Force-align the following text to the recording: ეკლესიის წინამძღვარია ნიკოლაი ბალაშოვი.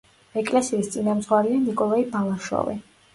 ეკლესიის 0.41 0.87
წინამძღვარია 0.95 1.59
ნიკოლაი 1.65 2.07
ბალაშოვი. 2.17 2.75